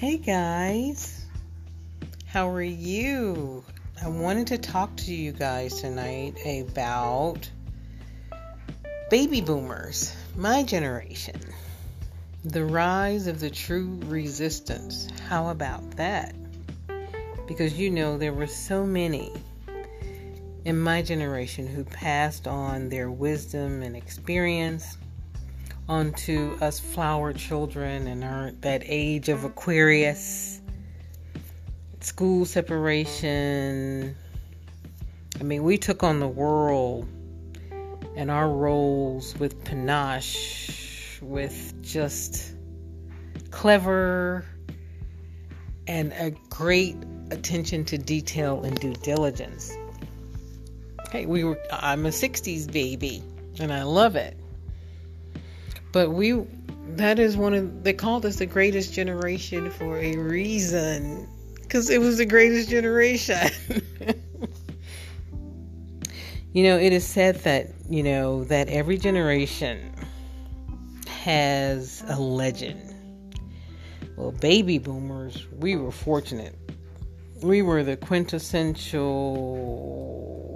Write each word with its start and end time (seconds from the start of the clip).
Hey 0.00 0.16
guys, 0.16 1.26
how 2.24 2.48
are 2.48 2.62
you? 2.62 3.62
I 4.02 4.08
wanted 4.08 4.46
to 4.46 4.56
talk 4.56 4.96
to 4.96 5.12
you 5.12 5.30
guys 5.30 5.82
tonight 5.82 6.38
about 6.46 7.50
baby 9.10 9.42
boomers, 9.42 10.16
my 10.36 10.62
generation, 10.62 11.38
the 12.46 12.64
rise 12.64 13.26
of 13.26 13.40
the 13.40 13.50
true 13.50 14.00
resistance. 14.06 15.06
How 15.28 15.50
about 15.50 15.90
that? 15.98 16.34
Because 17.46 17.78
you 17.78 17.90
know, 17.90 18.16
there 18.16 18.32
were 18.32 18.46
so 18.46 18.86
many 18.86 19.30
in 20.64 20.80
my 20.80 21.02
generation 21.02 21.66
who 21.66 21.84
passed 21.84 22.48
on 22.48 22.88
their 22.88 23.10
wisdom 23.10 23.82
and 23.82 23.94
experience 23.94 24.96
onto 25.90 26.56
us 26.60 26.78
flower 26.78 27.32
children 27.32 28.06
and 28.06 28.22
our 28.22 28.52
that 28.60 28.80
age 28.84 29.28
of 29.28 29.42
Aquarius, 29.42 30.60
school 31.98 32.44
separation. 32.44 34.14
I 35.40 35.42
mean, 35.42 35.64
we 35.64 35.78
took 35.78 36.04
on 36.04 36.20
the 36.20 36.28
world 36.28 37.08
and 38.14 38.30
our 38.30 38.48
roles 38.48 39.36
with 39.40 39.64
panache, 39.64 41.18
with 41.22 41.74
just 41.82 42.54
clever 43.50 44.44
and 45.88 46.12
a 46.12 46.30
great 46.50 46.96
attention 47.32 47.84
to 47.86 47.98
detail 47.98 48.62
and 48.62 48.78
due 48.78 48.94
diligence. 48.94 49.76
Hey, 51.10 51.26
we 51.26 51.42
were 51.42 51.58
I'm 51.72 52.06
a 52.06 52.10
60s 52.10 52.70
baby 52.70 53.24
and 53.58 53.72
I 53.72 53.82
love 53.82 54.14
it. 54.14 54.39
But 55.92 56.10
we, 56.10 56.44
that 56.96 57.18
is 57.18 57.36
one 57.36 57.54
of, 57.54 57.82
they 57.82 57.92
called 57.92 58.24
us 58.24 58.36
the 58.36 58.46
greatest 58.46 58.92
generation 58.92 59.70
for 59.70 59.98
a 59.98 60.16
reason. 60.16 61.28
Because 61.54 61.90
it 61.90 62.00
was 62.00 62.18
the 62.18 62.26
greatest 62.26 62.68
generation. 62.68 63.48
you 66.52 66.64
know, 66.64 66.78
it 66.78 66.92
is 66.92 67.06
said 67.06 67.36
that, 67.40 67.68
you 67.88 68.02
know, 68.02 68.44
that 68.44 68.68
every 68.68 68.98
generation 68.98 69.94
has 71.06 72.04
a 72.08 72.18
legend. 72.18 72.94
Well, 74.16 74.32
baby 74.32 74.78
boomers, 74.78 75.46
we 75.58 75.76
were 75.76 75.92
fortunate. 75.92 76.56
We 77.42 77.62
were 77.62 77.82
the 77.82 77.96
quintessential 77.96 80.49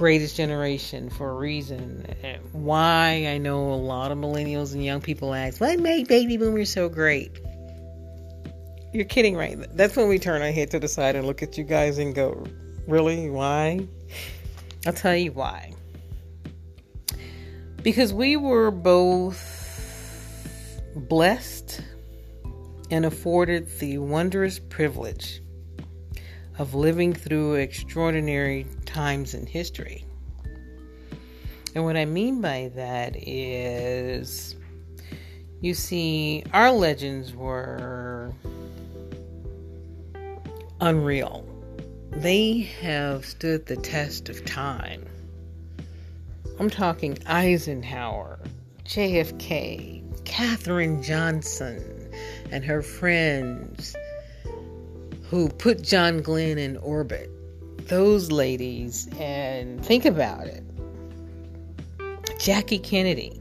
greatest 0.00 0.34
generation 0.34 1.10
for 1.10 1.28
a 1.28 1.34
reason. 1.34 2.06
Why 2.52 3.26
I 3.28 3.36
know 3.36 3.70
a 3.70 3.76
lot 3.76 4.10
of 4.10 4.16
millennials 4.16 4.72
and 4.72 4.82
young 4.82 5.02
people 5.02 5.34
ask, 5.34 5.60
"What 5.60 5.78
made 5.78 6.08
baby 6.08 6.38
boomers 6.38 6.70
so 6.70 6.88
great?" 6.88 7.38
You're 8.94 9.04
kidding, 9.04 9.36
right? 9.36 9.58
That's 9.76 9.94
when 9.96 10.08
we 10.08 10.18
turn 10.18 10.40
our 10.40 10.50
head 10.50 10.70
to 10.70 10.78
the 10.78 10.88
side 10.88 11.16
and 11.16 11.26
look 11.26 11.42
at 11.42 11.58
you 11.58 11.64
guys 11.64 11.98
and 11.98 12.14
go, 12.14 12.46
"Really? 12.88 13.28
Why?" 13.28 13.80
I'll 14.86 14.94
tell 14.94 15.14
you 15.14 15.32
why. 15.32 15.74
Because 17.82 18.14
we 18.14 18.36
were 18.36 18.70
both 18.70 19.38
blessed 20.96 21.82
and 22.90 23.04
afforded 23.04 23.68
the 23.80 23.98
wondrous 23.98 24.58
privilege 24.58 25.42
of 26.60 26.74
living 26.74 27.14
through 27.14 27.54
extraordinary 27.54 28.66
times 28.84 29.32
in 29.32 29.46
history. 29.46 30.04
And 31.74 31.84
what 31.84 31.96
I 31.96 32.04
mean 32.04 32.42
by 32.42 32.70
that 32.74 33.16
is, 33.16 34.56
you 35.62 35.72
see, 35.72 36.44
our 36.52 36.70
legends 36.70 37.34
were 37.34 38.34
unreal. 40.82 41.46
They 42.10 42.58
have 42.82 43.24
stood 43.24 43.64
the 43.64 43.76
test 43.76 44.28
of 44.28 44.44
time. 44.44 45.06
I'm 46.58 46.68
talking 46.68 47.16
Eisenhower, 47.24 48.38
JFK, 48.84 50.26
Katherine 50.26 51.02
Johnson, 51.02 52.12
and 52.50 52.62
her 52.66 52.82
friends 52.82 53.96
who 55.30 55.48
put 55.48 55.80
John 55.80 56.22
Glenn 56.22 56.58
in 56.58 56.76
orbit. 56.78 57.30
Those 57.86 58.32
ladies, 58.32 59.08
and 59.18 59.84
think 59.84 60.04
about 60.04 60.48
it 60.48 60.64
Jackie 62.38 62.78
Kennedy, 62.78 63.40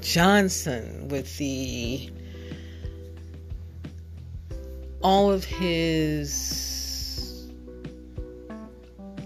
Johnson 0.00 1.08
with 1.08 1.36
the 1.36 2.10
all 5.02 5.30
of 5.30 5.44
his 5.44 7.50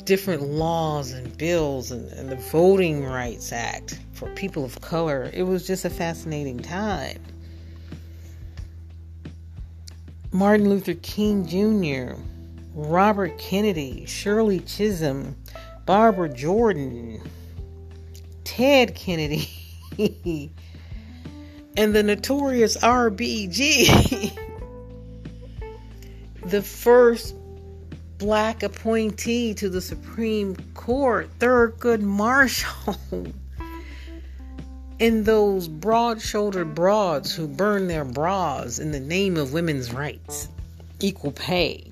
different 0.04 0.42
laws 0.42 1.12
and 1.12 1.38
bills 1.38 1.92
and, 1.92 2.10
and 2.12 2.28
the 2.28 2.36
Voting 2.36 3.04
Rights 3.04 3.52
Act 3.52 4.00
for 4.12 4.28
people 4.34 4.64
of 4.64 4.80
color. 4.80 5.30
It 5.32 5.44
was 5.44 5.66
just 5.66 5.84
a 5.84 5.90
fascinating 5.90 6.58
time. 6.58 7.22
Martin 10.32 10.68
Luther 10.68 10.94
King 10.94 11.44
Jr., 11.44 12.14
Robert 12.72 13.36
Kennedy, 13.36 14.04
Shirley 14.06 14.60
Chisholm, 14.60 15.34
Barbara 15.86 16.28
Jordan, 16.28 17.20
Ted 18.44 18.94
Kennedy, 18.94 19.48
and 21.76 21.94
the 21.94 22.02
notorious 22.04 22.76
RBG, 22.76 24.38
the 26.44 26.62
first 26.62 27.34
black 28.18 28.62
appointee 28.62 29.52
to 29.54 29.68
the 29.68 29.80
Supreme 29.80 30.54
Court, 30.74 31.28
Thurgood 31.40 32.02
Marshall 32.02 32.96
in 35.00 35.24
those 35.24 35.66
broad 35.66 36.20
shouldered 36.20 36.74
broads 36.74 37.34
who 37.34 37.48
burn 37.48 37.88
their 37.88 38.04
bras 38.04 38.78
in 38.78 38.92
the 38.92 39.00
name 39.00 39.38
of 39.38 39.54
women's 39.54 39.94
rights, 39.94 40.48
equal 41.00 41.32
pay. 41.32 41.90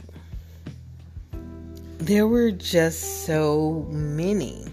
There 1.96 2.28
were 2.28 2.50
just 2.50 3.24
so 3.24 3.86
many. 3.90 4.66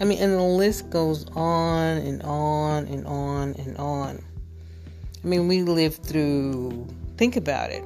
I 0.00 0.04
mean, 0.04 0.18
and 0.18 0.32
the 0.32 0.42
list 0.42 0.88
goes 0.88 1.26
on 1.36 1.98
and 1.98 2.22
on 2.22 2.86
and 2.86 3.06
on 3.06 3.54
and 3.58 3.76
on. 3.76 4.22
I 5.22 5.26
mean, 5.26 5.46
we 5.46 5.62
lived 5.62 6.02
through, 6.02 6.88
think 7.18 7.36
about 7.36 7.70
it 7.70 7.84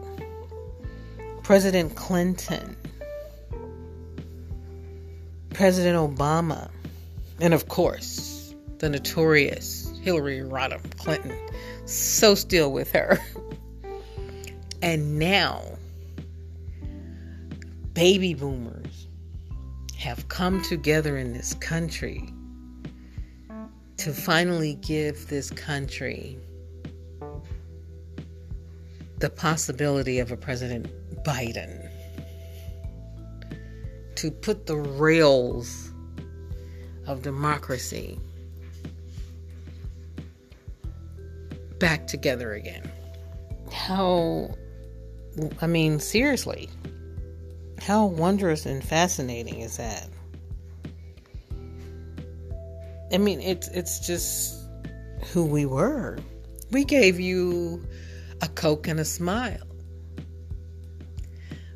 President 1.43 1.97
Clinton, 1.97 2.77
President 5.51 5.97
Obama, 5.97 6.71
and 7.41 7.53
of 7.53 7.69
course, 7.69 8.36
the 8.79 8.89
notorious 8.89 9.93
Hillary 10.03 10.41
Rodham 10.41 10.83
Clinton. 10.99 11.37
So 11.87 12.35
still 12.35 12.73
with 12.73 12.93
her. 12.93 13.19
And 14.83 15.19
now, 15.19 15.63
baby 17.95 18.35
boomers 18.35 19.09
have 19.97 20.29
come 20.29 20.63
together 20.63 21.17
in 21.17 21.33
this 21.33 21.55
country 21.55 22.29
to 23.97 24.13
finally 24.13 24.75
give 24.75 25.29
this 25.29 25.51
country 25.51 26.39
the 29.19 29.31
possibility 29.31 30.19
of 30.19 30.31
a 30.31 30.37
President 30.37 30.89
Biden 31.25 31.91
to 34.17 34.31
put 34.31 34.67
the 34.67 34.77
rails 34.77 35.91
of 37.07 37.23
democracy 37.23 38.21
back 41.79 42.07
together 42.07 42.55
again. 42.55 42.91
How, 43.73 44.55
I 45.61 45.67
mean, 45.67 46.01
seriously, 46.01 46.71
how 47.79 48.07
wondrous 48.07 48.67
and 48.67 48.83
fascinating 48.83 49.61
is 49.61 49.77
that? 49.77 50.09
I 53.13 53.19
mean, 53.19 53.41
it's 53.41 53.69
it's 53.69 54.01
just 54.01 54.59
who 55.33 55.45
we 55.45 55.65
were. 55.65 56.19
We 56.73 56.85
gave 56.85 57.21
you 57.21 57.87
a 58.43 58.49
Coke 58.49 58.89
and 58.89 58.99
a 58.99 59.05
smile. 59.05 59.63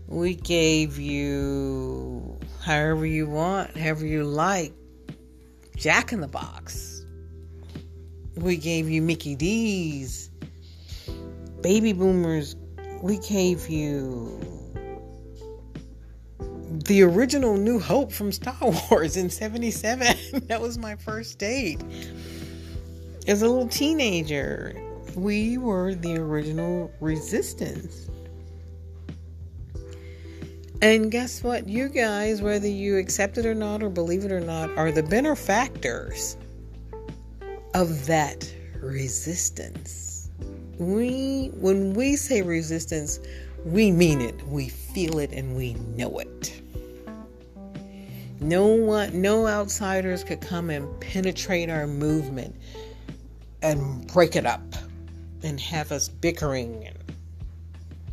We 0.08 0.34
gave 0.34 0.98
you 0.98 2.38
however 2.62 3.06
you 3.06 3.28
want, 3.28 3.76
however 3.76 4.04
you 4.04 4.24
like, 4.24 4.72
Jack 5.76 6.12
in 6.12 6.20
the 6.20 6.28
Box 6.28 6.89
we 8.40 8.56
gave 8.56 8.88
you 8.88 9.02
Mickey 9.02 9.34
D's. 9.34 10.30
Baby 11.60 11.92
boomers, 11.92 12.56
we 13.02 13.18
gave 13.18 13.68
you 13.68 14.38
the 16.86 17.02
original 17.02 17.56
New 17.56 17.78
Hope 17.78 18.10
from 18.10 18.32
Star 18.32 18.56
Wars 18.90 19.16
in 19.16 19.28
77. 19.28 20.16
that 20.46 20.60
was 20.60 20.78
my 20.78 20.96
first 20.96 21.38
date. 21.38 21.82
as 23.26 23.42
a 23.42 23.48
little 23.48 23.68
teenager, 23.68 24.74
we 25.14 25.58
were 25.58 25.94
the 25.94 26.16
original 26.16 26.90
resistance. 27.00 28.08
And 30.82 31.10
guess 31.12 31.42
what? 31.42 31.68
You 31.68 31.90
guys, 31.90 32.40
whether 32.40 32.68
you 32.68 32.96
accept 32.96 33.36
it 33.36 33.44
or 33.44 33.54
not, 33.54 33.82
or 33.82 33.90
believe 33.90 34.24
it 34.24 34.32
or 34.32 34.40
not, 34.40 34.70
are 34.78 34.90
the 34.90 35.02
benefactors 35.02 36.38
of 37.74 38.06
that 38.06 38.52
resistance. 38.80 40.30
We, 40.78 41.50
when 41.54 41.94
we 41.94 42.16
say 42.16 42.42
resistance, 42.42 43.20
we 43.64 43.90
mean 43.92 44.20
it, 44.20 44.46
we 44.48 44.68
feel 44.68 45.18
it, 45.18 45.32
and 45.32 45.54
we 45.54 45.74
know 45.74 46.18
it. 46.18 46.60
No 48.40 48.66
one, 48.66 49.20
no 49.20 49.46
outsiders 49.46 50.24
could 50.24 50.40
come 50.40 50.70
and 50.70 51.00
penetrate 51.00 51.68
our 51.68 51.86
movement 51.86 52.56
and 53.60 54.06
break 54.06 54.34
it 54.34 54.46
up 54.46 54.62
and 55.42 55.60
have 55.60 55.92
us 55.92 56.08
bickering 56.08 56.88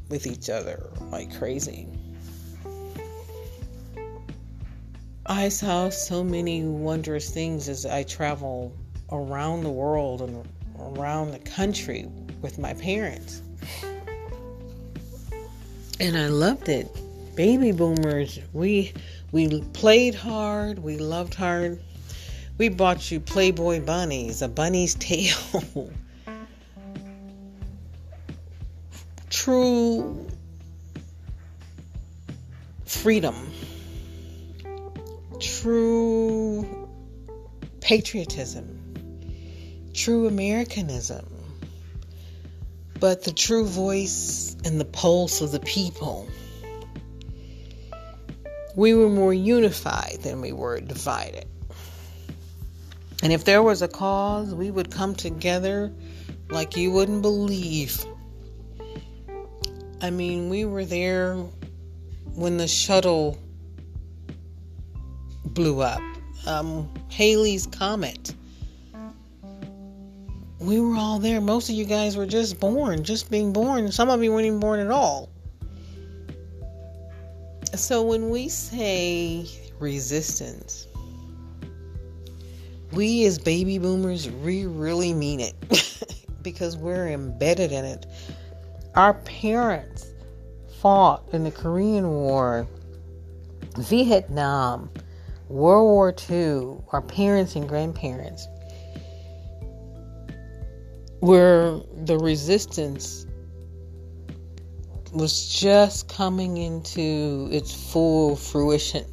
with 0.10 0.28
each 0.28 0.50
other 0.50 0.90
like 1.12 1.38
crazy. 1.38 1.88
I 5.26 5.50
saw 5.50 5.90
so 5.90 6.24
many 6.24 6.64
wondrous 6.64 7.30
things 7.30 7.68
as 7.68 7.86
I 7.86 8.04
travel 8.04 8.74
around 9.12 9.64
the 9.64 9.70
world 9.70 10.22
and 10.22 10.48
around 10.80 11.32
the 11.32 11.40
country 11.40 12.08
with 12.42 12.60
my 12.60 12.74
parents. 12.74 13.42
And 16.00 16.18
I 16.18 16.28
loved 16.28 16.70
it. 16.70 16.88
Baby 17.36 17.72
boomers, 17.72 18.40
we 18.54 18.94
we 19.32 19.62
played 19.74 20.16
hard, 20.16 20.80
we 20.80 20.98
loved 20.98 21.34
hard. 21.34 21.80
We 22.58 22.70
bought 22.70 23.12
you 23.12 23.20
Playboy 23.20 23.82
bunnies, 23.82 24.42
a 24.42 24.48
bunny's 24.48 24.96
tail. 25.00 25.92
True 29.30 30.28
freedom 32.86 33.36
true 35.40 36.88
patriotism, 37.82 38.77
true 39.98 40.28
Americanism, 40.28 41.26
but 43.00 43.24
the 43.24 43.34
true 43.34 43.66
voice 43.66 44.56
and 44.64 44.80
the 44.80 44.86
pulse 44.86 45.42
of 45.42 45.52
the 45.52 45.60
people. 45.60 46.30
We 48.76 48.94
were 48.94 49.10
more 49.10 49.34
unified 49.34 50.20
than 50.22 50.40
we 50.40 50.52
were 50.52 50.80
divided. 50.80 51.48
And 53.24 53.34
if 53.34 53.44
there 53.44 53.64
was 53.64 53.82
a 53.82 53.88
cause, 53.88 54.54
we 54.54 54.70
would 54.70 54.92
come 54.92 55.16
together 55.16 55.92
like 56.52 56.78
you 56.78 56.92
wouldn't 56.92 57.24
believe. 57.24 58.06
I 60.00 60.12
mean, 60.12 60.50
we 60.50 60.64
were 60.64 60.86
there 60.86 61.38
when 62.36 62.58
the 62.58 62.68
shuttle 62.68 63.36
blew 65.44 65.82
up. 65.82 66.02
Um, 66.46 66.94
Halley's 67.10 67.66
Comet. 67.66 68.36
We 70.60 70.80
were 70.80 70.96
all 70.96 71.20
there. 71.20 71.40
Most 71.40 71.70
of 71.70 71.76
you 71.76 71.86
guys 71.86 72.18
were 72.18 72.26
just 72.26 72.60
born, 72.60 73.04
just 73.04 73.30
being 73.30 73.54
born. 73.54 73.92
Some 73.92 74.10
of 74.10 74.24
you 74.24 74.32
weren't 74.32 74.46
even 74.48 74.60
born 74.60 74.80
at 74.80 74.90
all. 74.90 75.30
So 77.76 78.02
when 78.02 78.30
we 78.30 78.50
say 78.50 79.46
resistance, 79.80 80.88
we 82.92 83.26
as 83.26 83.38
baby 83.38 83.78
boomers, 83.78 84.30
we 84.30 84.66
really 84.66 85.14
mean 85.14 85.40
it 85.42 85.56
because 86.42 86.76
we're 86.76 87.10
embedded 87.10 87.72
in 87.72 87.86
it. 87.86 88.08
Our 88.96 89.14
parents 89.14 90.08
fought 90.82 91.24
in 91.34 91.44
the 91.44 91.52
Korean 91.52 92.10
War, 92.10 92.68
Vietnam, 93.78 94.90
World 95.50 95.86
War 95.86 96.16
II, 96.30 96.78
our 96.92 97.02
parents 97.02 97.56
and 97.56 97.70
grandparents, 97.70 98.48
where 101.20 101.80
the 102.06 102.18
resistance 102.18 103.26
was 105.14 105.50
just 105.50 106.08
coming 106.10 106.58
into 106.58 107.50
its 107.52 107.74
full 107.92 108.36
fruition. 108.36 109.06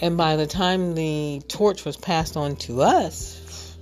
And 0.00 0.16
by 0.16 0.34
the 0.34 0.46
time 0.46 0.94
the 0.96 1.42
torch 1.46 1.84
was 1.84 1.96
passed 1.96 2.36
on 2.36 2.56
to 2.56 2.82
us, 2.82 3.76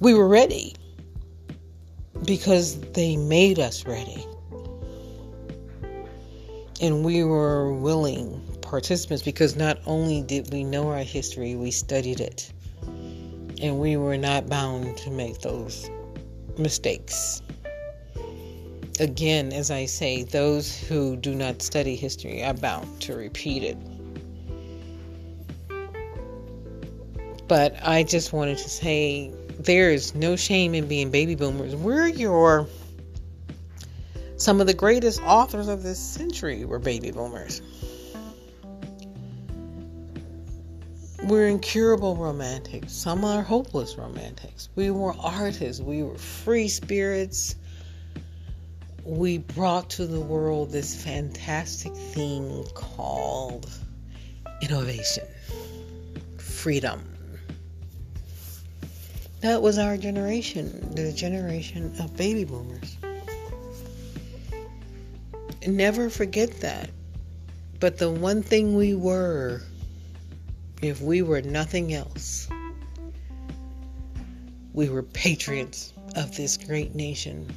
we 0.00 0.14
were 0.14 0.26
ready 0.26 0.74
because 2.24 2.80
they 2.92 3.16
made 3.16 3.58
us 3.58 3.84
ready. 3.84 4.24
And 6.80 7.04
we 7.04 7.24
were 7.24 7.72
willing 7.74 8.40
participants 8.62 9.22
because 9.22 9.54
not 9.54 9.78
only 9.86 10.22
did 10.22 10.50
we 10.50 10.64
know 10.64 10.88
our 10.88 11.02
history, 11.02 11.54
we 11.56 11.70
studied 11.70 12.20
it. 12.20 12.50
And 13.62 13.78
we 13.78 13.96
were 13.96 14.16
not 14.16 14.48
bound 14.48 14.96
to 14.98 15.10
make 15.10 15.40
those 15.40 15.88
mistakes. 16.58 17.42
Again, 19.00 19.52
as 19.52 19.70
I 19.70 19.86
say, 19.86 20.22
those 20.22 20.76
who 20.76 21.16
do 21.16 21.34
not 21.34 21.62
study 21.62 21.96
history 21.96 22.44
are 22.44 22.54
bound 22.54 23.00
to 23.02 23.14
repeat 23.14 23.62
it. 23.62 23.76
But 27.48 27.76
I 27.82 28.04
just 28.04 28.32
wanted 28.32 28.58
to 28.58 28.70
say 28.70 29.32
there 29.58 29.90
is 29.90 30.14
no 30.14 30.36
shame 30.36 30.74
in 30.74 30.86
being 30.86 31.10
baby 31.10 31.34
boomers. 31.34 31.74
We're 31.74 32.06
your 32.06 32.66
some 34.36 34.60
of 34.60 34.66
the 34.66 34.74
greatest 34.74 35.22
authors 35.22 35.68
of 35.68 35.82
this 35.82 35.98
century 35.98 36.64
were 36.64 36.78
baby 36.78 37.12
boomers. 37.12 37.62
We're 41.24 41.46
incurable 41.46 42.16
romantics. 42.16 42.92
Some 42.92 43.24
are 43.24 43.42
hopeless 43.42 43.96
romantics. 43.96 44.68
We 44.76 44.90
were 44.90 45.14
artists. 45.18 45.80
We 45.80 46.02
were 46.02 46.18
free 46.18 46.68
spirits. 46.68 47.56
We 49.04 49.38
brought 49.38 49.88
to 49.90 50.06
the 50.06 50.20
world 50.20 50.70
this 50.70 51.02
fantastic 51.02 51.94
thing 51.94 52.66
called 52.74 53.70
innovation, 54.60 55.24
freedom. 56.36 57.02
That 59.40 59.62
was 59.62 59.78
our 59.78 59.96
generation, 59.96 60.94
the 60.94 61.10
generation 61.10 61.94
of 62.00 62.14
baby 62.18 62.44
boomers. 62.44 62.98
Never 65.66 66.10
forget 66.10 66.60
that. 66.60 66.90
But 67.80 67.96
the 67.96 68.10
one 68.10 68.42
thing 68.42 68.76
we 68.76 68.94
were 68.94 69.62
if 70.84 71.00
we 71.00 71.22
were 71.22 71.42
nothing 71.42 71.92
else, 71.92 72.48
we 74.72 74.88
were 74.88 75.02
patriots 75.02 75.92
of 76.16 76.36
this 76.36 76.56
great 76.56 76.94
nation. 76.94 77.52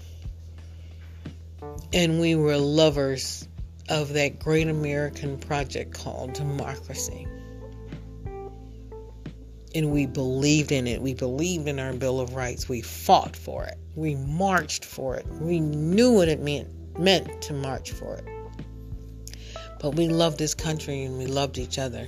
And 1.93 2.19
we 2.19 2.35
were 2.35 2.57
lovers 2.57 3.47
of 3.89 4.13
that 4.13 4.39
great 4.39 4.67
American 4.67 5.37
project 5.37 5.93
called 5.93 6.33
democracy. 6.33 7.27
And 9.75 9.91
we 9.91 10.05
believed 10.05 10.71
in 10.71 10.87
it. 10.87 11.01
We 11.01 11.13
believed 11.13 11.67
in 11.67 11.79
our 11.79 11.93
Bill 11.93 12.19
of 12.19 12.33
Rights. 12.33 12.67
We 12.67 12.81
fought 12.81 13.35
for 13.35 13.65
it. 13.65 13.77
We 13.95 14.15
marched 14.15 14.85
for 14.85 15.15
it. 15.15 15.25
We 15.27 15.59
knew 15.59 16.13
what 16.13 16.27
it 16.27 16.39
meant 16.39 16.69
meant 16.97 17.41
to 17.43 17.53
march 17.53 17.91
for 17.91 18.15
it. 18.15 18.25
But 19.79 19.95
we 19.95 20.07
loved 20.07 20.39
this 20.39 20.55
country 20.55 21.03
and 21.03 21.17
we 21.17 21.27
loved 21.27 21.57
each 21.57 21.77
other. 21.77 22.07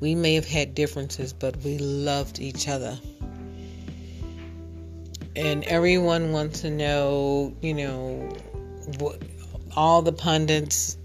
We 0.00 0.14
may 0.14 0.34
have 0.34 0.46
had 0.46 0.74
differences, 0.74 1.32
but 1.32 1.56
we 1.58 1.78
loved 1.78 2.38
each 2.38 2.68
other. 2.68 2.98
And 5.34 5.64
everyone 5.64 6.32
wants 6.32 6.62
to 6.62 6.70
know, 6.70 7.54
you 7.60 7.74
know, 7.74 8.36
what 8.98 9.22
all 9.74 10.02
the 10.02 10.12
pundits 10.12 10.96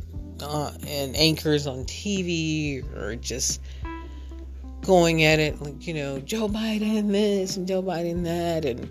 uh, 0.42 0.72
and 0.88 1.16
anchors 1.16 1.68
on 1.68 1.86
TV 1.86 2.84
are 2.98 3.16
just 3.16 3.62
going 4.82 5.24
at 5.24 5.40
it 5.40 5.62
like, 5.62 5.88
you 5.88 5.94
know, 5.94 6.20
Joe 6.20 6.48
Biden 6.48 7.12
this 7.12 7.58
and 7.58 7.68
Joe 7.68 7.84
Biden 7.84 8.24
that 8.24 8.66
and 8.66 8.90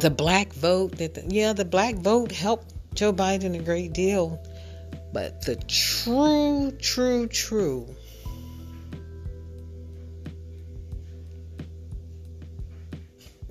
the 0.00 0.10
black 0.10 0.52
vote 0.52 0.96
that 0.98 1.14
the, 1.14 1.24
yeah, 1.28 1.52
the 1.52 1.64
black 1.64 1.96
vote 1.96 2.32
helped 2.32 2.74
Joe 2.94 3.12
Biden 3.12 3.58
a 3.58 3.62
great 3.62 3.92
deal. 3.92 4.40
But 5.12 5.42
the 5.42 5.54
true, 5.56 6.72
true, 6.80 7.28
true 7.28 7.94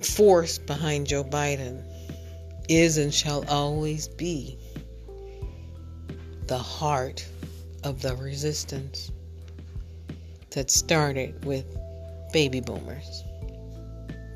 force 0.04 0.58
behind 0.58 1.06
Joe 1.06 1.24
Biden 1.24 1.82
is 2.68 2.98
and 2.98 3.12
shall 3.12 3.44
always 3.48 4.08
be 4.08 4.58
the 6.46 6.58
heart 6.58 7.26
of 7.82 8.02
the 8.02 8.14
resistance 8.16 9.10
that 10.50 10.70
started 10.70 11.44
with 11.44 11.64
baby 12.32 12.60
boomers. 12.60 13.24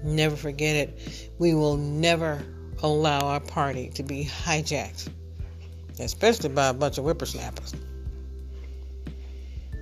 Never 0.02 0.36
forget 0.36 0.76
it. 0.76 1.30
We 1.38 1.54
will 1.54 1.76
never 1.76 2.42
allow 2.82 3.20
our 3.20 3.40
party 3.40 3.90
to 3.90 4.02
be 4.02 4.24
hijacked, 4.24 5.08
especially 5.98 6.50
by 6.50 6.68
a 6.68 6.74
bunch 6.74 6.98
of 6.98 7.04
whippersnappers 7.04 7.74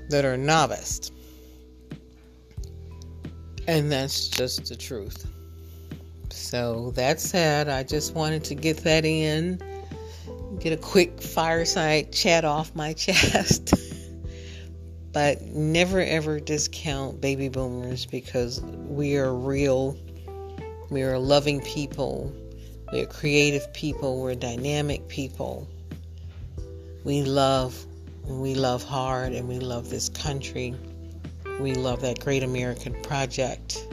that 0.08 0.24
are 0.24 0.36
novice. 0.36 1.10
And 3.68 3.90
that's 3.90 4.28
just 4.28 4.66
the 4.66 4.76
truth. 4.76 5.26
So 6.30 6.92
that 6.92 7.20
said, 7.20 7.68
I 7.68 7.82
just 7.82 8.14
wanted 8.14 8.44
to 8.44 8.54
get 8.54 8.78
that 8.78 9.04
in, 9.04 9.60
get 10.60 10.72
a 10.72 10.76
quick 10.76 11.20
fireside 11.20 12.12
chat 12.12 12.44
off 12.44 12.74
my 12.74 12.92
chest. 12.94 13.74
but 15.12 15.42
never 15.42 16.00
ever 16.00 16.40
discount 16.40 17.20
baby 17.20 17.48
boomers 17.48 18.06
because 18.06 18.60
we 18.60 19.16
are 19.16 19.34
real, 19.34 19.96
we 20.90 21.02
are 21.02 21.18
loving 21.18 21.60
people, 21.60 22.32
we're 22.92 23.06
creative 23.06 23.72
people, 23.72 24.20
we're 24.20 24.34
dynamic 24.34 25.08
people. 25.08 25.68
We 27.04 27.22
love, 27.22 27.86
and 28.26 28.40
we 28.40 28.54
love 28.54 28.82
hard, 28.82 29.32
and 29.32 29.48
we 29.48 29.58
love 29.58 29.90
this 29.90 30.08
country. 30.08 30.74
We 31.60 31.74
love 31.74 32.00
that 32.02 32.20
great 32.20 32.42
American 32.42 33.00
project. 33.02 33.86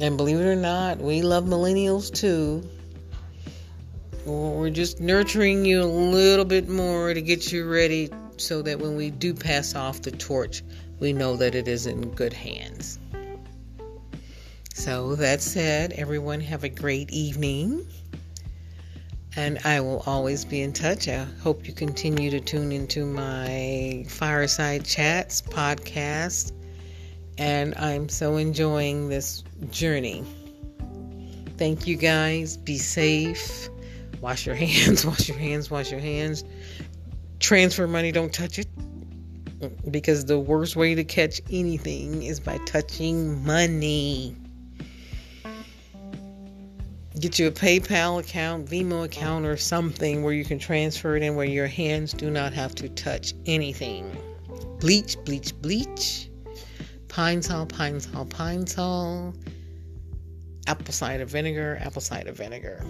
And 0.00 0.16
believe 0.16 0.38
it 0.38 0.46
or 0.46 0.56
not, 0.56 0.98
we 0.98 1.22
love 1.22 1.44
millennials 1.44 2.12
too. 2.12 2.68
We're 4.24 4.70
just 4.70 5.00
nurturing 5.00 5.64
you 5.64 5.82
a 5.82 5.84
little 5.84 6.44
bit 6.44 6.68
more 6.68 7.14
to 7.14 7.20
get 7.20 7.50
you 7.50 7.68
ready 7.68 8.10
so 8.36 8.62
that 8.62 8.78
when 8.78 8.94
we 8.96 9.10
do 9.10 9.34
pass 9.34 9.74
off 9.74 10.02
the 10.02 10.10
torch, 10.10 10.62
we 11.00 11.12
know 11.12 11.36
that 11.36 11.54
it 11.54 11.66
is 11.66 11.86
in 11.86 12.10
good 12.10 12.32
hands. 12.32 12.98
So, 14.74 15.16
that 15.16 15.40
said, 15.40 15.92
everyone 15.92 16.40
have 16.40 16.62
a 16.62 16.68
great 16.68 17.10
evening. 17.10 17.86
And 19.34 19.58
I 19.64 19.80
will 19.80 20.02
always 20.06 20.44
be 20.44 20.62
in 20.62 20.72
touch. 20.72 21.08
I 21.08 21.24
hope 21.42 21.66
you 21.66 21.74
continue 21.74 22.30
to 22.30 22.40
tune 22.40 22.70
into 22.72 23.04
my 23.04 24.04
Fireside 24.08 24.84
Chats 24.84 25.42
podcast. 25.42 26.52
And 27.38 27.74
I'm 27.76 28.08
so 28.08 28.36
enjoying 28.36 29.08
this 29.08 29.44
journey. 29.70 30.24
Thank 31.56 31.86
you 31.86 31.96
guys. 31.96 32.56
Be 32.56 32.78
safe. 32.78 33.68
Wash 34.20 34.46
your 34.46 34.54
hands, 34.66 35.06
wash 35.06 35.28
your 35.28 35.38
hands, 35.38 35.70
wash 35.70 35.90
your 35.90 36.00
hands. 36.00 36.44
Transfer 37.38 37.86
money, 37.86 38.12
don't 38.12 38.32
touch 38.32 38.58
it. 38.58 38.68
Because 39.90 40.24
the 40.26 40.38
worst 40.38 40.76
way 40.76 40.94
to 40.94 41.04
catch 41.04 41.40
anything 41.50 42.22
is 42.22 42.38
by 42.38 42.58
touching 42.58 43.44
money 43.44 44.36
get 47.18 47.38
you 47.38 47.48
a 47.48 47.50
PayPal 47.50 48.20
account, 48.20 48.66
Venmo 48.66 49.04
account, 49.04 49.44
or 49.44 49.56
something 49.56 50.22
where 50.22 50.32
you 50.32 50.44
can 50.44 50.58
transfer 50.58 51.16
it 51.16 51.22
in 51.22 51.34
where 51.34 51.46
your 51.46 51.66
hands 51.66 52.12
do 52.12 52.30
not 52.30 52.52
have 52.52 52.74
to 52.76 52.88
touch 52.88 53.34
anything. 53.46 54.16
Bleach, 54.80 55.16
bleach, 55.24 55.52
bleach. 55.60 56.30
Pine-Sol, 57.18 57.66
pine 57.66 57.98
sol, 57.98 58.26
Pine-Sol. 58.26 59.34
Apple 60.68 60.92
cider 60.92 61.24
vinegar, 61.24 61.76
apple 61.80 62.00
cider 62.00 62.30
vinegar. 62.30 62.80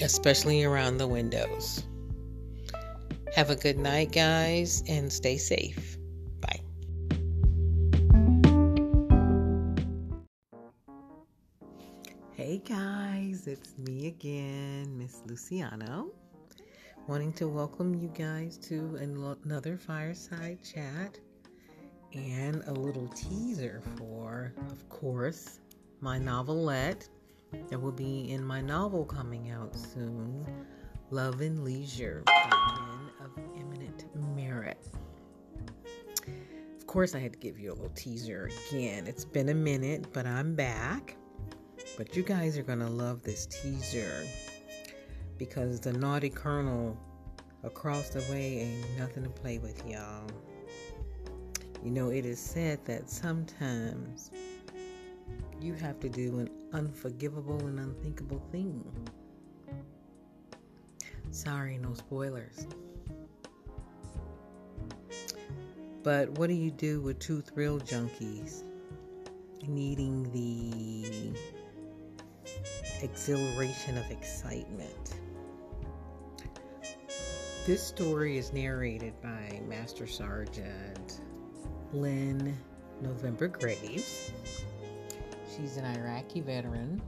Especially 0.00 0.64
around 0.64 0.96
the 0.96 1.06
windows. 1.06 1.84
Have 3.36 3.50
a 3.50 3.54
good 3.54 3.78
night, 3.78 4.10
guys, 4.10 4.82
and 4.88 5.12
stay 5.12 5.36
safe. 5.36 5.96
Bye. 6.40 6.58
Hey 12.32 12.60
guys, 12.68 13.46
it's 13.46 13.78
me 13.78 14.08
again, 14.08 14.98
Miss 14.98 15.22
Luciano. 15.24 16.10
Wanting 17.06 17.32
to 17.34 17.46
welcome 17.46 17.94
you 17.94 18.08
guys 18.08 18.58
to 18.66 18.96
another 18.96 19.76
fireside 19.76 20.58
chat 20.64 21.20
and 22.14 22.62
a 22.66 22.72
little 22.72 23.08
teaser 23.08 23.82
for, 23.96 24.52
of 24.70 24.88
course, 24.88 25.60
my 26.00 26.18
novelette 26.18 27.08
that 27.68 27.80
will 27.80 27.92
be 27.92 28.30
in 28.30 28.44
my 28.44 28.60
novel 28.60 29.04
coming 29.04 29.50
out 29.50 29.74
soon 29.74 30.46
Love 31.10 31.40
and 31.42 31.62
Leisure 31.62 32.22
Men 32.26 33.10
of 33.22 33.30
Eminent 33.58 34.06
Merit. 34.34 34.86
Of 36.76 36.86
course, 36.86 37.14
I 37.14 37.18
had 37.18 37.34
to 37.34 37.38
give 37.38 37.58
you 37.58 37.70
a 37.70 37.74
little 37.74 37.92
teaser 37.94 38.50
again. 38.68 39.06
It's 39.06 39.24
been 39.24 39.50
a 39.50 39.54
minute, 39.54 40.06
but 40.12 40.26
I'm 40.26 40.54
back 40.54 41.16
but 41.96 42.16
you 42.16 42.22
guys 42.22 42.56
are 42.58 42.62
going 42.62 42.78
to 42.78 42.88
love 42.88 43.22
this 43.22 43.46
teaser 43.46 44.26
because 45.38 45.80
the 45.80 45.92
naughty 45.92 46.30
colonel 46.30 46.96
across 47.62 48.10
the 48.10 48.20
way 48.32 48.60
ain't 48.60 48.98
nothing 48.98 49.22
to 49.22 49.28
play 49.28 49.58
with, 49.58 49.86
y'all. 49.86 50.26
You 51.82 51.90
know, 51.90 52.10
it 52.10 52.24
is 52.24 52.38
said 52.38 52.84
that 52.86 53.10
sometimes 53.10 54.30
you 55.60 55.74
have 55.74 55.98
to 56.00 56.08
do 56.08 56.38
an 56.38 56.50
unforgivable 56.72 57.66
and 57.66 57.78
unthinkable 57.78 58.42
thing. 58.52 58.84
Sorry, 61.30 61.78
no 61.78 61.94
spoilers. 61.94 62.66
But 66.02 66.30
what 66.30 66.48
do 66.48 66.54
you 66.54 66.70
do 66.70 67.00
with 67.00 67.18
two 67.18 67.40
thrill 67.40 67.78
junkies 67.80 68.64
needing 69.68 70.24
the 70.32 71.32
exhilaration 73.02 73.98
of 73.98 74.10
excitement. 74.10 75.16
This 77.66 77.82
story 77.82 78.38
is 78.38 78.52
narrated 78.52 79.14
by 79.22 79.60
Master 79.68 80.06
Sergeant 80.06 81.20
Lynn 81.92 82.56
November 83.02 83.48
Graves. 83.48 84.32
She's 85.54 85.76
an 85.76 85.84
Iraqi 85.84 86.40
veteran. 86.40 87.02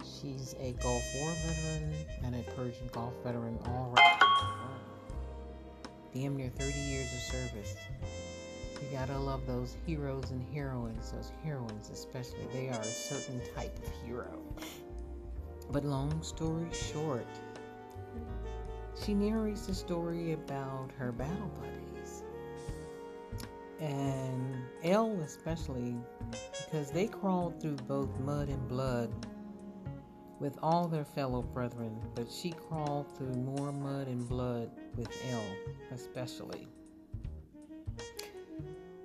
She's 0.00 0.56
a 0.58 0.72
Gulf 0.82 1.04
War 1.14 1.30
veteran 1.46 1.94
and 2.24 2.34
a 2.34 2.42
Persian 2.50 2.88
Gulf 2.90 3.14
veteran, 3.22 3.56
all 3.66 3.94
right. 3.96 4.20
Damn 6.12 6.36
near 6.36 6.48
30 6.48 6.72
years 6.80 7.06
of 7.12 7.20
service. 7.20 7.76
You 8.82 8.88
gotta 8.90 9.16
love 9.16 9.46
those 9.46 9.76
heroes 9.86 10.30
and 10.32 10.44
heroines, 10.52 11.12
those 11.12 11.30
heroines 11.44 11.90
especially. 11.92 12.48
They 12.52 12.70
are 12.70 12.80
a 12.80 12.84
certain 12.84 13.40
type 13.54 13.78
of 13.78 13.92
hero. 14.04 14.42
But 15.70 15.84
long 15.84 16.20
story 16.24 16.66
short, 16.72 17.26
she 19.00 19.14
narrates 19.14 19.66
the 19.66 19.74
story 19.74 20.32
about 20.32 20.90
her 20.98 21.12
battle 21.12 21.52
buddies. 21.60 21.79
And 23.80 24.56
Elle, 24.84 25.20
especially, 25.22 25.96
because 26.64 26.90
they 26.90 27.06
crawled 27.06 27.60
through 27.60 27.76
both 27.88 28.10
mud 28.20 28.48
and 28.48 28.68
blood 28.68 29.10
with 30.38 30.58
all 30.62 30.86
their 30.88 31.04
fellow 31.04 31.42
brethren, 31.42 31.98
but 32.14 32.30
she 32.30 32.50
crawled 32.50 33.06
through 33.16 33.34
more 33.34 33.72
mud 33.72 34.06
and 34.06 34.28
blood 34.28 34.70
with 34.96 35.08
Elle, 35.30 35.74
especially. 35.92 36.66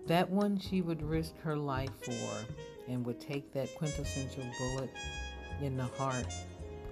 That 0.08 0.30
one 0.30 0.58
she 0.60 0.82
would 0.82 1.02
risk 1.02 1.38
her 1.40 1.58
life 1.58 1.92
for 2.02 2.46
and 2.88 3.06
would 3.06 3.20
take 3.20 3.52
that 3.54 3.74
quintessential 3.76 4.46
bullet 4.60 4.92
in 5.62 5.76
the 5.76 5.86
heart 5.98 6.32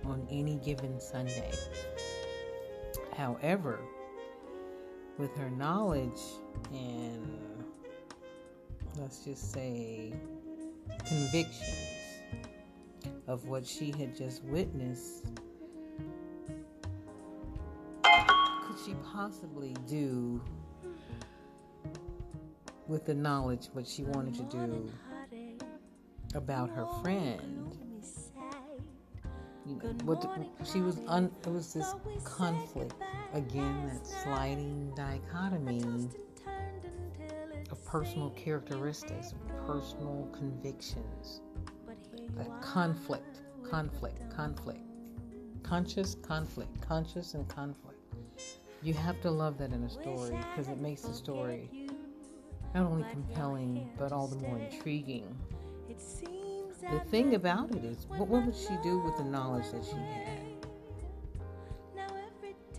on 0.06 0.28
any 0.30 0.56
given 0.58 1.00
Sunday. 1.00 1.52
However, 3.16 3.80
with 5.18 5.36
her 5.38 5.50
knowledge 5.52 6.20
and 6.74 7.63
let's 8.98 9.24
just 9.26 9.52
say 9.52 10.14
convictions 11.08 12.20
of 13.28 13.46
what 13.48 13.66
she 13.66 13.92
had 13.92 14.16
just 14.16 14.44
witnessed, 14.44 15.26
could 18.04 18.78
she 18.86 18.94
possibly 19.12 19.76
do 19.88 20.42
with 22.88 23.06
the 23.06 23.14
knowledge 23.14 23.70
what 23.74 23.88
she 23.88 24.04
wanted 24.04 24.36
to 24.36 24.44
do 24.44 24.92
about 26.36 26.70
her 26.70 26.86
friend. 27.02 27.78
You 29.66 29.76
know, 29.76 29.94
what 30.04 30.26
she 30.70 30.82
was 30.82 31.00
un, 31.08 31.32
it 31.46 31.50
was 31.50 31.74
this 31.74 31.96
conflict 32.26 32.94
again, 33.34 33.88
that 33.88 34.06
sliding 34.06 34.92
dichotomy 34.96 36.10
personal 37.94 38.32
characteristics, 38.32 39.36
personal 39.68 40.28
convictions, 40.36 41.42
a 42.40 42.46
conflict, 42.60 43.42
conflict, 43.70 44.20
conflict, 44.36 44.80
conscious 45.62 46.16
conflict, 46.16 46.72
conscious 46.82 47.36
and 47.36 47.48
conflict. 47.48 48.00
You 48.82 48.96
have 48.96 49.22
to 49.22 49.30
love 49.30 49.60
that 49.60 49.72
in 49.72 49.84
a 49.84 49.90
story 49.92 50.36
because 50.50 50.70
it 50.70 50.80
makes 50.80 51.04
the 51.04 51.14
story 51.14 51.70
not 52.74 52.88
only 52.88 53.06
compelling 53.12 53.88
but 53.96 54.12
all 54.12 54.26
the 54.26 54.38
more 54.38 54.58
intriguing. 54.58 55.28
The 56.90 57.00
thing 57.12 57.36
about 57.36 57.70
it 57.76 57.86
is, 57.86 58.08
what, 58.08 58.28
what 58.28 58.44
would 58.44 58.56
she 58.56 58.76
do 58.82 58.98
with 59.02 59.18
the 59.18 59.24
knowledge 59.24 59.70
that 59.70 59.86
she 59.86 59.98
had? 59.98 60.40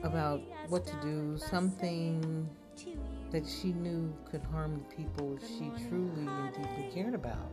About 0.03 0.41
what 0.69 0.85
to 0.89 0.97
do, 1.01 1.39
something 1.39 2.51
that 3.35 3.45
she 3.45 3.73
knew 3.73 4.15
could 4.31 4.45
harm 4.53 4.75
the 4.75 4.95
people 4.95 5.37
she 5.41 5.69
truly 5.89 6.25
and 6.25 6.55
deeply 6.55 6.89
cared 6.95 7.15
about? 7.15 7.51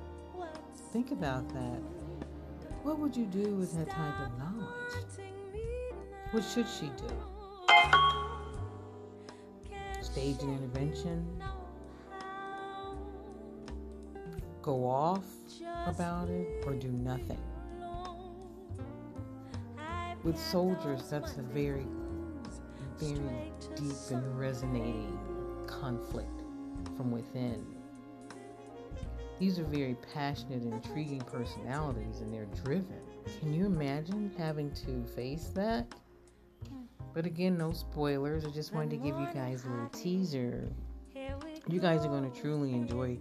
Think 0.93 1.09
about 1.09 1.49
that. 1.55 1.81
What 2.83 2.99
would 2.99 3.17
you 3.17 3.25
do 3.25 3.55
with 3.55 3.75
that 3.75 3.89
type 3.89 4.13
of 4.19 4.37
knowledge? 4.37 4.93
What 6.29 6.43
should 6.43 6.67
she 6.69 6.91
do? 6.97 7.09
Stage 10.01 10.43
an 10.43 10.53
intervention? 10.53 11.25
Go 14.61 14.87
off 14.87 15.25
about 15.87 16.29
it 16.29 16.63
or 16.67 16.75
do 16.75 16.89
nothing? 16.89 17.41
With 20.23 20.37
soldiers, 20.37 21.09
that's 21.09 21.37
a 21.37 21.41
very, 21.41 21.87
very 22.99 23.51
deep 23.75 24.11
and 24.11 24.39
resonating 24.39 25.17
conflict 25.81 26.43
from 26.95 27.11
within. 27.11 27.65
These 29.39 29.57
are 29.57 29.63
very 29.63 29.97
passionate, 30.13 30.61
intriguing 30.61 31.21
personalities, 31.21 32.19
and 32.21 32.31
they're 32.31 32.47
driven. 32.63 33.01
Can 33.39 33.51
you 33.53 33.65
imagine 33.65 34.31
having 34.37 34.71
to 34.85 35.03
face 35.15 35.47
that? 35.55 35.87
But 37.13 37.25
again, 37.25 37.57
no 37.57 37.71
spoilers. 37.71 38.45
I 38.45 38.51
just 38.51 38.71
wanted 38.73 38.91
to 38.91 38.97
give 38.97 39.19
you 39.19 39.27
guys 39.33 39.65
a 39.65 39.69
little 39.69 39.89
teaser. 39.89 40.71
You 41.67 41.79
guys 41.79 42.05
are 42.05 42.09
going 42.09 42.31
to 42.31 42.39
truly 42.39 42.73
enjoy 42.73 43.17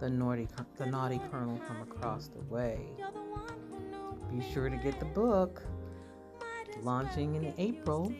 the 0.00 0.10
naughty, 0.10 0.48
the 0.78 0.86
naughty 0.86 1.20
colonel 1.30 1.56
from 1.58 1.80
across 1.82 2.28
the 2.28 2.40
way. 2.52 2.80
Be 4.30 4.42
sure 4.52 4.68
to 4.68 4.76
get 4.76 4.98
the 4.98 5.06
book. 5.06 5.62
Launching 6.82 7.36
in 7.36 7.54
April. 7.56 8.12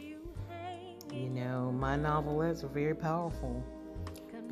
You 1.12 1.28
know, 1.28 1.72
my 1.72 1.96
novelettes 1.96 2.62
are 2.62 2.68
very 2.68 2.94
powerful 2.94 3.62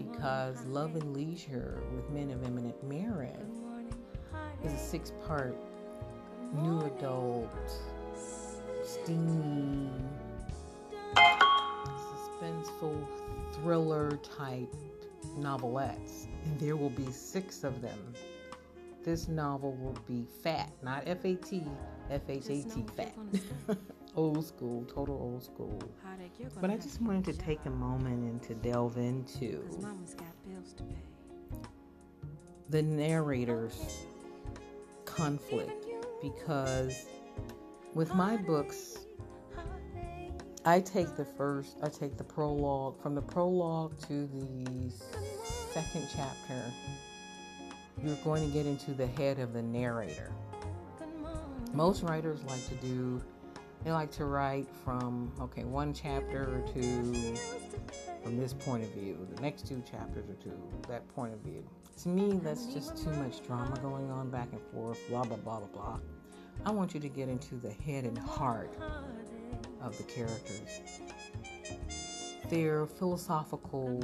because 0.00 0.64
Love 0.66 0.95
and 0.95 1.14
Leisure 1.14 1.83
with 1.95 2.09
Men 2.11 2.30
of 2.30 2.45
Eminent 2.45 2.83
Merit 2.85 3.45
is 4.64 4.73
a 4.73 4.78
six 4.78 5.12
part 5.26 5.57
new 6.54 6.80
adult, 6.80 7.52
steamy, 8.83 9.90
suspenseful 11.87 13.07
thriller 13.54 14.19
type 14.37 14.75
novelettes. 15.38 16.26
And 16.45 16.59
there 16.59 16.76
will 16.76 16.90
be 16.90 17.11
six 17.11 17.64
of 17.64 17.80
them. 17.83 17.99
This 19.04 19.28
novel 19.28 19.73
will 19.73 19.97
be 20.07 20.26
fat, 20.42 20.71
not 20.83 21.04
F 21.07 21.25
A 21.25 21.35
T, 21.37 21.62
F 22.11 22.23
H 22.28 22.47
A 22.47 22.62
T, 22.62 22.85
fat. 22.97 23.14
old 24.17 24.45
school, 24.45 24.85
total 24.85 25.14
old 25.17 25.43
school. 25.43 25.79
But 26.61 26.71
I 26.71 26.76
just 26.76 27.00
wanted 27.00 27.25
to 27.26 27.33
take 27.33 27.61
a 27.67 27.71
moment 27.71 28.23
and 28.25 28.43
to 28.43 28.55
delve 28.55 28.97
into 28.97 29.62
the 32.69 32.83
narrator's 32.83 34.07
conflict 35.05 35.87
because 36.23 37.07
with 37.95 38.14
my 38.14 38.37
books, 38.37 38.99
I 40.64 40.81
take 40.81 41.17
the 41.17 41.25
first, 41.25 41.79
I 41.83 41.88
take 41.88 42.17
the 42.17 42.25
prologue, 42.25 43.00
from 43.02 43.14
the 43.14 43.23
prologue 43.23 43.99
to 44.09 44.26
the 44.26 44.93
second 45.73 46.07
chapter, 46.14 46.62
you're 48.04 48.17
going 48.17 48.47
to 48.47 48.52
get 48.52 48.67
into 48.67 48.93
the 48.93 49.06
head 49.06 49.39
of 49.39 49.52
the 49.52 49.63
narrator. 49.63 50.32
Most 51.73 52.02
writers 52.02 52.43
like 52.45 52.67
to 52.69 52.75
do 52.75 53.23
they 53.84 53.93
like 53.93 54.10
to 54.12 54.25
write 54.25 54.69
from, 54.84 55.32
okay, 55.40 55.64
one 55.64 55.95
chapter 55.95 56.43
or 56.43 56.64
two 56.73 57.36
from 58.23 58.38
this 58.38 58.52
point 58.52 58.84
of 58.84 58.90
view, 58.90 59.26
the 59.34 59.40
next 59.40 59.66
two 59.66 59.82
chapters 59.90 60.28
or 60.28 60.34
two, 60.34 60.52
that 60.88 61.06
point 61.14 61.32
of 61.32 61.40
view. 61.40 61.64
To 62.02 62.08
me, 62.08 62.40
that's 62.43 62.66
just 62.66 63.02
too 63.02 63.10
much 63.10 63.45
drama 63.47 63.78
going 63.80 64.10
on 64.10 64.30
back 64.30 64.49
and 64.52 64.60
forth, 64.73 64.99
blah, 65.08 65.25
blah, 65.25 65.36
blah, 65.38 65.60
blah, 65.60 65.69
blah. 65.69 65.99
I 66.64 66.71
want 66.71 66.95
you 66.95 67.00
to 67.00 67.08
get 67.08 67.28
into 67.28 67.56
the 67.56 67.73
head 67.73 68.04
and 68.04 68.19
heart 68.19 68.75
of 69.82 69.97
the 69.97 70.04
characters. 70.04 70.82
Their 72.49 72.86
philosophical 72.86 74.00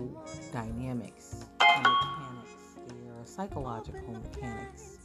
dynamics 0.53 1.47
mechanics, 1.83 2.77
their 2.89 3.25
psychological 3.25 4.13
mechanics 4.13 4.96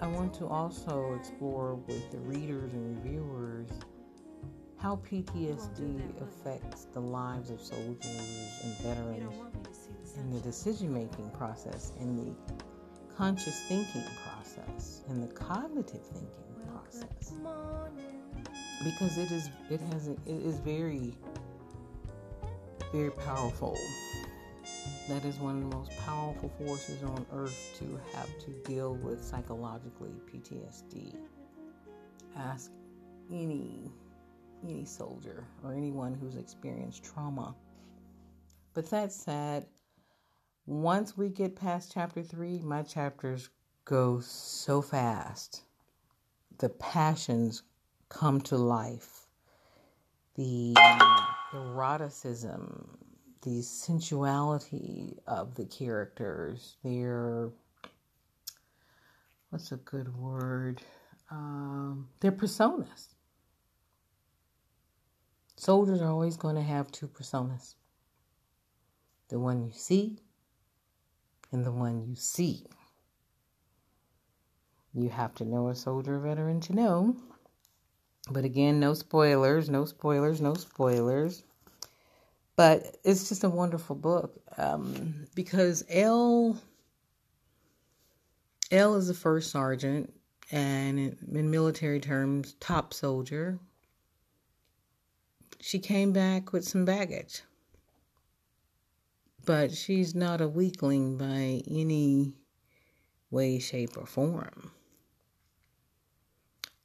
I 0.00 0.06
want 0.06 0.32
to 0.34 0.46
also 0.46 1.14
explore 1.14 1.74
with 1.74 2.10
the 2.10 2.18
readers 2.18 2.72
and 2.72 2.96
reviewers 2.96 3.68
how 4.78 4.96
PTSD 4.96 6.22
affects 6.22 6.86
the 6.94 7.00
lives 7.00 7.50
of 7.50 7.60
soldiers 7.60 8.60
and 8.64 8.74
veterans 8.78 9.34
in 10.16 10.30
the 10.32 10.40
decision 10.40 10.92
making 10.92 11.30
process, 11.32 11.92
in 12.00 12.16
the 12.16 12.34
conscious 13.14 13.60
thinking 13.68 14.04
process, 14.24 15.02
in 15.10 15.20
the 15.20 15.26
cognitive 15.28 16.02
thinking 16.02 16.72
process. 16.72 17.34
Because 18.82 19.18
it 19.18 19.30
is 19.30 19.50
it 19.68 19.80
has 19.92 20.08
it 20.08 20.18
is 20.26 20.58
very 20.60 21.12
very 22.90 23.10
powerful 23.10 23.78
that 25.10 25.24
is 25.24 25.38
one 25.38 25.56
of 25.56 25.68
the 25.68 25.76
most 25.76 25.90
powerful 26.06 26.48
forces 26.64 27.02
on 27.02 27.26
earth 27.32 27.76
to 27.76 28.00
have 28.14 28.28
to 28.38 28.50
deal 28.64 28.94
with 28.94 29.24
psychologically 29.24 30.12
PTSD. 30.32 31.16
Ask 32.36 32.70
any 33.28 33.90
any 34.62 34.84
soldier 34.84 35.44
or 35.64 35.74
anyone 35.74 36.14
who's 36.14 36.36
experienced 36.36 37.02
trauma. 37.02 37.56
But 38.72 38.88
that 38.90 39.10
said, 39.10 39.66
once 40.66 41.16
we 41.16 41.28
get 41.28 41.56
past 41.56 41.90
chapter 41.92 42.22
3, 42.22 42.60
my 42.60 42.82
chapters 42.82 43.50
go 43.84 44.20
so 44.20 44.80
fast. 44.80 45.64
The 46.58 46.68
passions 46.68 47.64
come 48.08 48.40
to 48.42 48.56
life. 48.56 49.26
The 50.36 50.76
eroticism 51.52 53.09
the 53.42 53.62
sensuality 53.62 55.18
of 55.26 55.54
the 55.54 55.64
characters, 55.64 56.76
their 56.84 57.50
what's 59.50 59.72
a 59.72 59.76
good 59.76 60.14
word? 60.16 60.82
Um, 61.30 62.08
their 62.20 62.32
personas. 62.32 63.08
Soldiers 65.56 66.00
are 66.00 66.10
always 66.10 66.36
going 66.36 66.56
to 66.56 66.62
have 66.62 66.90
two 66.90 67.06
personas 67.08 67.74
the 69.28 69.38
one 69.38 69.62
you 69.64 69.70
see 69.72 70.18
and 71.52 71.64
the 71.64 71.70
one 71.70 72.04
you 72.08 72.16
see. 72.16 72.66
You 74.92 75.08
have 75.08 75.34
to 75.36 75.44
know 75.44 75.68
a 75.68 75.74
soldier 75.74 76.18
veteran 76.18 76.60
to 76.62 76.74
know. 76.74 77.16
But 78.28 78.44
again, 78.44 78.80
no 78.80 78.94
spoilers, 78.94 79.70
no 79.70 79.84
spoilers, 79.84 80.40
no 80.40 80.54
spoilers. 80.54 81.44
But 82.60 82.98
it's 83.04 83.30
just 83.30 83.42
a 83.42 83.48
wonderful 83.48 83.96
book 83.96 84.38
um, 84.58 85.24
because 85.34 85.82
L. 85.88 86.60
L 88.70 88.96
is 88.96 89.08
the 89.08 89.14
first 89.14 89.50
sergeant 89.50 90.12
and 90.52 91.16
in 91.32 91.50
military 91.50 92.00
terms, 92.00 92.56
top 92.60 92.92
soldier. 92.92 93.58
She 95.58 95.78
came 95.78 96.12
back 96.12 96.52
with 96.52 96.66
some 96.68 96.84
baggage. 96.84 97.40
But 99.46 99.72
she's 99.72 100.14
not 100.14 100.42
a 100.42 100.46
weakling 100.46 101.16
by 101.16 101.62
any 101.66 102.34
way, 103.30 103.58
shape, 103.58 103.96
or 103.96 104.04
form. 104.04 104.70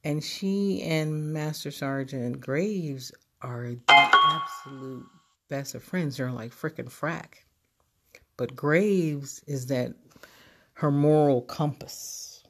And 0.02 0.24
she 0.24 0.80
and 0.84 1.34
Master 1.34 1.70
Sergeant 1.70 2.40
Graves 2.40 3.12
are 3.42 3.74
the 3.74 3.82
absolute 3.90 5.04
best 5.48 5.74
of 5.74 5.82
friends 5.82 6.20
are 6.20 6.32
like 6.32 6.52
freaking 6.52 6.90
frack. 6.90 7.44
But 8.36 8.56
Graves 8.56 9.42
is 9.46 9.66
that 9.66 9.94
her 10.74 10.90
moral 10.90 11.42
compass. 11.42 12.44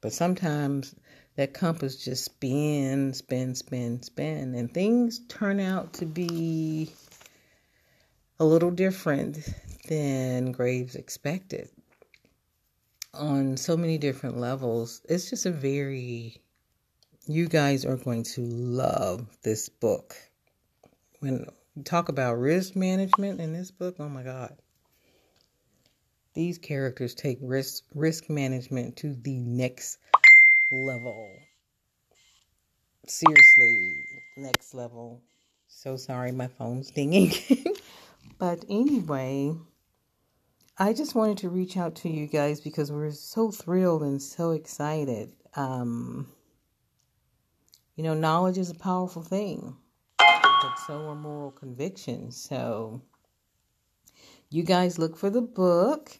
But 0.00 0.12
sometimes 0.12 0.94
that 1.36 1.54
compass 1.54 2.02
just 2.02 2.24
spins, 2.24 3.18
spin, 3.18 3.54
spin, 3.54 4.02
spin, 4.02 4.54
and 4.54 4.72
things 4.72 5.20
turn 5.28 5.60
out 5.60 5.94
to 5.94 6.06
be 6.06 6.92
a 8.38 8.44
little 8.44 8.70
different 8.70 9.38
than 9.88 10.52
Graves 10.52 10.94
expected 10.94 11.68
on 13.14 13.56
so 13.56 13.76
many 13.76 13.98
different 13.98 14.38
levels. 14.38 15.02
It's 15.08 15.30
just 15.30 15.46
a 15.46 15.50
very, 15.50 16.40
you 17.26 17.48
guys 17.48 17.84
are 17.84 17.96
going 17.96 18.24
to 18.24 18.42
love 18.42 19.26
this 19.42 19.68
book. 19.68 20.16
When 21.20 21.46
talk 21.84 22.08
about 22.08 22.38
risk 22.38 22.76
management 22.76 23.40
in 23.40 23.52
this 23.52 23.70
book. 23.70 23.96
Oh 23.98 24.08
my 24.08 24.22
God. 24.22 24.56
These 26.34 26.58
characters 26.58 27.14
take 27.14 27.38
risk 27.42 27.84
risk 27.94 28.30
management 28.30 28.96
to 28.98 29.14
the 29.14 29.38
next 29.38 29.98
level. 30.70 31.30
Seriously, 33.06 34.04
next 34.36 34.74
level. 34.74 35.22
So 35.68 35.96
sorry, 35.96 36.32
my 36.32 36.46
phone's 36.46 36.90
dinging. 36.90 37.32
but 38.38 38.64
anyway, 38.68 39.54
I 40.78 40.92
just 40.92 41.14
wanted 41.14 41.38
to 41.38 41.48
reach 41.48 41.76
out 41.76 41.94
to 41.96 42.08
you 42.08 42.26
guys 42.26 42.60
because 42.60 42.90
we're 42.92 43.10
so 43.10 43.50
thrilled 43.50 44.02
and 44.02 44.20
so 44.20 44.52
excited. 44.52 45.32
Um, 45.54 46.28
you 47.96 48.04
know, 48.04 48.14
knowledge 48.14 48.56
is 48.56 48.70
a 48.70 48.74
powerful 48.74 49.22
thing, 49.22 49.76
but 50.60 50.78
so 50.86 51.08
are 51.08 51.14
moral 51.14 51.50
convictions. 51.52 52.36
So, 52.36 53.02
you 54.50 54.62
guys 54.62 54.98
look 54.98 55.16
for 55.16 55.30
the 55.30 55.40
book. 55.40 56.18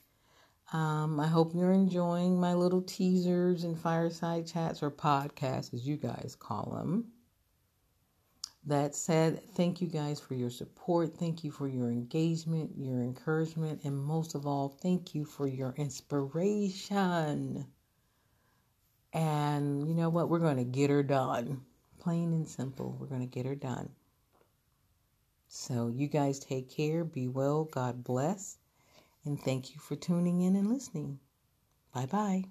Um, 0.72 1.18
I 1.18 1.26
hope 1.26 1.55
you're 1.55 1.72
enjoying 1.72 2.40
my 2.40 2.55
little 2.55 2.81
teasers 2.83 3.64
and 3.64 3.79
fireside 3.79 4.46
chats 4.46 4.83
or 4.83 4.90
podcasts, 4.90 5.74
as 5.74 5.87
you 5.87 5.96
guys 5.96 6.37
call 6.38 6.76
them. 6.76 7.07
That 8.66 8.94
said, 8.94 9.42
thank 9.55 9.81
you 9.81 9.88
guys 9.88 10.20
for 10.20 10.35
your 10.35 10.50
support. 10.50 11.16
Thank 11.16 11.42
you 11.42 11.50
for 11.50 11.66
your 11.66 11.90
engagement, 11.90 12.72
your 12.76 13.03
encouragement, 13.03 13.81
and 13.85 13.96
most 13.98 14.35
of 14.35 14.46
all, 14.46 14.68
thank 14.68 15.14
you 15.14 15.24
for 15.24 15.46
your 15.46 15.74
inspiration. 15.76 17.66
And 19.12 19.88
you 19.88 19.94
know 19.94 20.11
what? 20.11 20.29
We're 20.29 20.38
going 20.38 20.59
to 20.59 20.64
get 20.64 20.90
her 20.90 21.03
done. 21.03 21.62
Plain 21.98 22.33
and 22.33 22.46
simple. 22.46 22.96
We're 23.00 23.07
going 23.07 23.22
to 23.22 23.26
get 23.26 23.46
her 23.46 23.57
done. 23.57 23.90
So, 25.52 25.88
you 25.88 26.06
guys 26.06 26.38
take 26.38 26.70
care. 26.70 27.02
Be 27.04 27.26
well. 27.26 27.64
God 27.64 28.04
bless. 28.04 28.58
And 29.24 29.40
thank 29.42 29.74
you 29.74 29.80
for 29.80 29.96
tuning 29.96 30.40
in 30.42 30.54
and 30.54 30.70
listening. 30.70 31.18
Bye 31.92 32.06
bye. 32.06 32.44